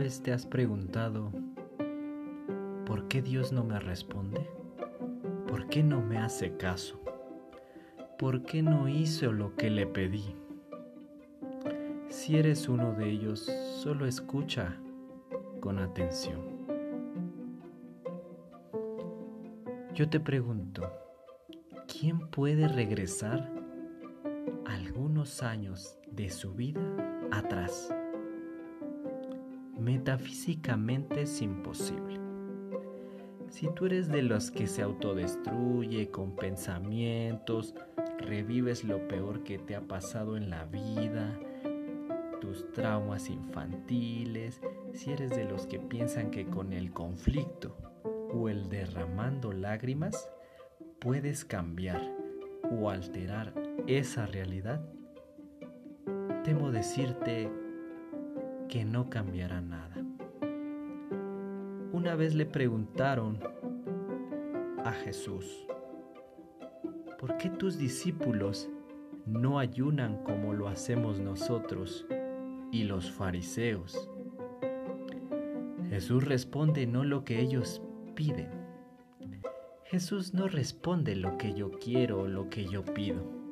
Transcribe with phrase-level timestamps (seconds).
[0.00, 1.30] vez te has preguntado,
[2.86, 4.48] ¿por qué Dios no me responde?
[5.46, 6.98] ¿Por qué no me hace caso?
[8.18, 10.34] ¿Por qué no hizo lo que le pedí?
[12.08, 13.40] Si eres uno de ellos,
[13.82, 14.74] solo escucha
[15.60, 16.40] con atención.
[19.92, 20.90] Yo te pregunto,
[21.86, 23.52] ¿quién puede regresar
[24.64, 26.80] algunos años de su vida
[27.30, 27.94] atrás?
[29.80, 32.20] Metafísicamente es imposible.
[33.48, 37.74] Si tú eres de los que se autodestruye con pensamientos,
[38.18, 41.34] revives lo peor que te ha pasado en la vida,
[42.42, 44.60] tus traumas infantiles,
[44.92, 47.74] si eres de los que piensan que con el conflicto
[48.34, 50.30] o el derramando lágrimas
[50.98, 52.02] puedes cambiar
[52.70, 53.54] o alterar
[53.86, 54.84] esa realidad,
[56.44, 57.50] temo decirte
[58.70, 59.96] que no cambiará nada.
[61.92, 63.40] Una vez le preguntaron
[64.84, 65.66] a Jesús,
[67.18, 68.70] ¿por qué tus discípulos
[69.26, 72.06] no ayunan como lo hacemos nosotros
[72.70, 74.08] y los fariseos?
[75.88, 77.82] Jesús responde no lo que ellos
[78.14, 78.50] piden.
[79.86, 83.49] Jesús no responde lo que yo quiero o lo que yo pido.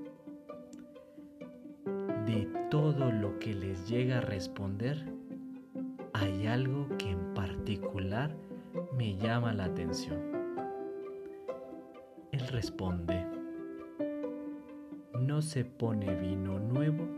[2.28, 5.02] De todo lo que les llega a responder,
[6.12, 8.36] hay algo que en particular
[8.94, 10.20] me llama la atención.
[12.30, 13.24] Él responde,
[15.18, 17.08] no se pone vino nuevo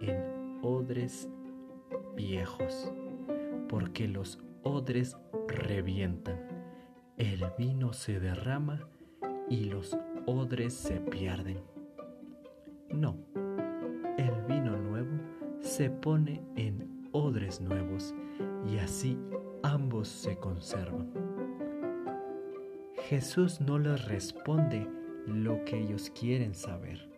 [0.00, 1.28] en odres
[2.14, 2.92] viejos,
[3.68, 5.16] porque los odres
[5.48, 6.38] revientan,
[7.16, 8.78] el vino se derrama
[9.50, 11.58] y los odres se pierden.
[12.90, 13.16] No,
[15.76, 18.14] se pone en odres nuevos
[18.66, 19.18] y así
[19.62, 21.12] ambos se conservan.
[23.10, 24.88] Jesús no les responde
[25.26, 27.10] lo que ellos quieren saber.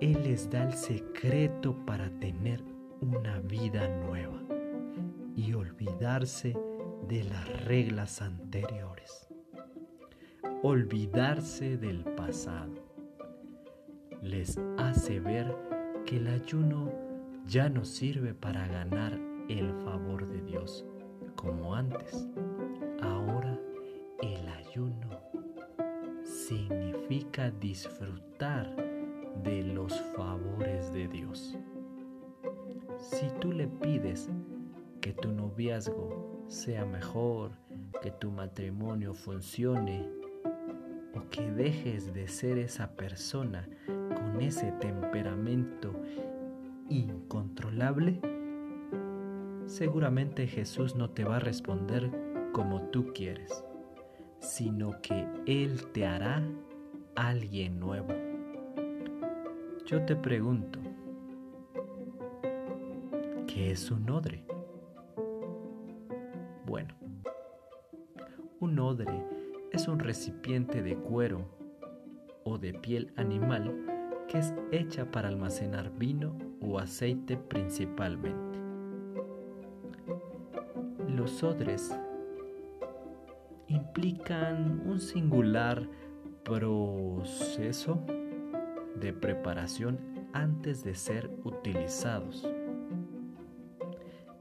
[0.00, 2.62] Él les da el secreto para tener
[3.00, 4.40] una vida nueva
[5.34, 6.56] y olvidarse
[7.08, 9.26] de las reglas anteriores.
[10.62, 12.74] Olvidarse del pasado.
[14.22, 15.52] Les hace ver
[16.04, 17.05] que el ayuno
[17.46, 19.18] ya no sirve para ganar
[19.48, 20.84] el favor de Dios
[21.36, 22.26] como antes.
[23.00, 23.58] Ahora
[24.20, 25.20] el ayuno
[26.24, 28.74] significa disfrutar
[29.44, 31.56] de los favores de Dios.
[32.98, 34.28] Si tú le pides
[35.00, 37.52] que tu noviazgo sea mejor,
[38.02, 40.08] que tu matrimonio funcione
[41.14, 45.94] o que dejes de ser esa persona con ese temperamento
[46.88, 48.20] incontrolable,
[49.66, 52.10] seguramente Jesús no te va a responder
[52.52, 53.64] como tú quieres,
[54.40, 56.42] sino que Él te hará
[57.14, 58.08] alguien nuevo.
[59.84, 60.80] Yo te pregunto,
[63.46, 64.44] ¿qué es un odre?
[66.64, 66.94] Bueno,
[68.60, 69.24] un odre
[69.72, 71.44] es un recipiente de cuero
[72.44, 78.58] o de piel animal que es hecha para almacenar vino o aceite principalmente.
[81.08, 81.94] Los odres
[83.68, 85.88] implican un singular
[86.44, 87.98] proceso
[89.00, 89.98] de preparación
[90.32, 92.48] antes de ser utilizados.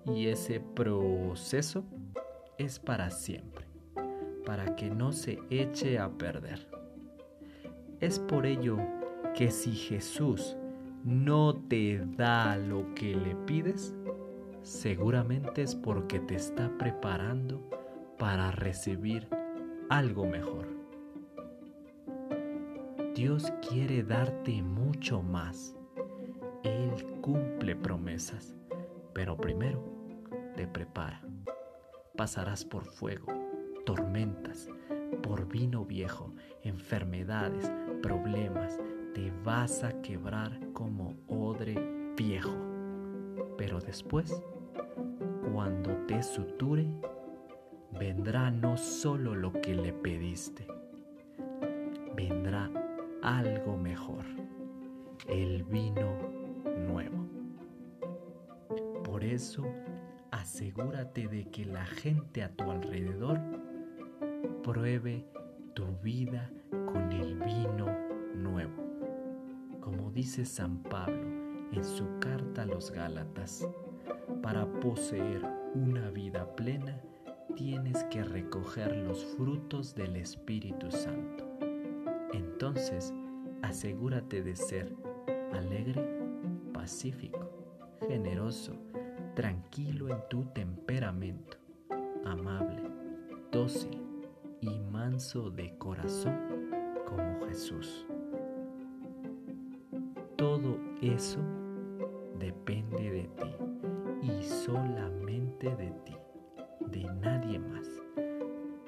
[0.05, 1.83] Y ese proceso
[2.57, 3.65] es para siempre,
[4.45, 6.69] para que no se eche a perder.
[7.99, 8.77] Es por ello
[9.35, 10.55] que si Jesús
[11.05, 13.93] no te da lo que le pides,
[14.63, 17.61] seguramente es porque te está preparando
[18.17, 19.27] para recibir
[19.87, 20.67] algo mejor.
[23.13, 25.77] Dios quiere darte mucho más.
[26.63, 26.91] Él
[27.21, 28.55] cumple promesas,
[29.13, 29.83] pero primero
[30.55, 31.21] te prepara.
[32.17, 33.27] Pasarás por fuego,
[33.85, 34.67] tormentas,
[35.21, 36.33] por vino viejo,
[36.63, 37.71] enfermedades,
[38.01, 38.79] problemas.
[39.15, 41.73] Te vas a quebrar como odre
[42.17, 42.51] viejo.
[43.57, 44.43] Pero después,
[45.53, 46.85] cuando te suture,
[47.97, 50.67] vendrá no solo lo que le pediste,
[52.13, 52.69] vendrá
[53.21, 54.25] algo mejor,
[55.29, 56.17] el vino
[56.85, 57.25] nuevo.
[59.05, 59.63] Por eso,
[60.31, 63.39] asegúrate de que la gente a tu alrededor
[64.61, 65.25] pruebe
[65.73, 67.87] tu vida con el vino
[68.35, 68.94] nuevo.
[69.85, 71.21] Como dice San Pablo
[71.71, 73.69] en su carta a los Gálatas,
[74.41, 75.45] para poseer
[75.75, 76.99] una vida plena,
[77.55, 81.45] tienes que recoger los frutos del Espíritu Santo.
[82.33, 83.13] Entonces,
[83.61, 84.91] asegúrate de ser
[85.53, 86.19] alegre,
[86.73, 87.47] pacífico,
[88.07, 88.73] generoso,
[89.35, 91.57] tranquilo en tu temperamento,
[92.25, 92.89] amable,
[93.51, 94.01] dócil
[94.61, 96.71] y manso de corazón
[97.05, 98.04] como Jesús.
[101.01, 101.39] Eso
[102.39, 103.55] depende de ti
[104.21, 106.15] y solamente de ti,
[106.87, 107.87] de nadie más.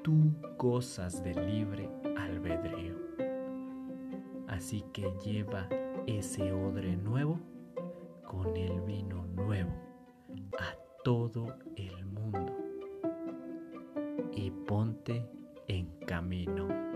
[0.03, 2.95] Tú gozas de libre albedrío.
[4.47, 5.67] Así que lleva
[6.07, 7.39] ese odre nuevo
[8.25, 9.71] con el vino nuevo
[10.57, 12.57] a todo el mundo
[14.31, 15.25] y ponte
[15.67, 16.86] en camino.